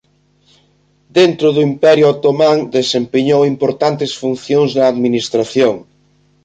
[1.17, 5.75] Dentro do Imperio Otomán desempeñou importantes funcións na administración.